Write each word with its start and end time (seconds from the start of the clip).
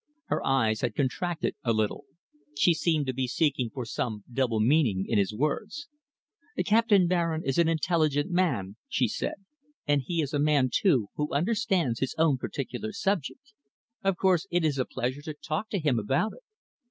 Her 0.29 0.43
eyes 0.43 0.81
had 0.81 0.95
contracted 0.95 1.53
a 1.63 1.73
little. 1.73 2.05
She 2.57 2.73
seemed 2.73 3.05
to 3.05 3.13
be 3.13 3.27
seeking 3.27 3.69
for 3.69 3.85
some 3.85 4.23
double 4.33 4.59
meaning 4.59 5.05
in 5.07 5.19
his 5.19 5.31
words. 5.31 5.89
"Captain 6.65 7.05
Baring 7.05 7.43
is 7.45 7.59
an 7.59 7.67
intelligent 7.67 8.31
man," 8.31 8.77
she 8.89 9.07
said, 9.07 9.35
"and 9.87 10.01
he 10.01 10.19
is 10.23 10.33
a 10.33 10.39
man, 10.39 10.71
too, 10.73 11.09
who 11.17 11.31
understands 11.31 11.99
his 11.99 12.15
own 12.17 12.39
particular 12.39 12.91
subject. 12.91 13.53
Of 14.03 14.17
course 14.17 14.47
it 14.49 14.65
is 14.65 14.79
a 14.79 14.85
pleasure 14.85 15.21
to 15.21 15.35
talk 15.35 15.69
to 15.69 15.77
him 15.77 15.99
about 15.99 16.33
it." 16.33 16.41